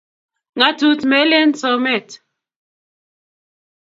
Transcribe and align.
Ngatut 0.57 1.01
melen 1.09 1.49
someet. 1.61 2.09